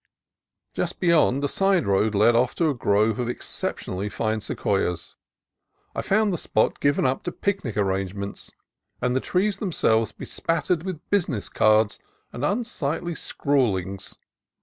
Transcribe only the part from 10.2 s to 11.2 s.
spattered with